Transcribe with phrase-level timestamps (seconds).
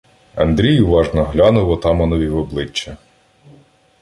[0.35, 2.97] Андрій уважно глянув отаманові в обличчя.